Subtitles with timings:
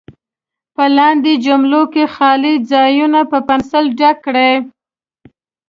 [0.75, 4.53] په لاندې جملو کې خالي ځایونه په پنسل ډک کړئ.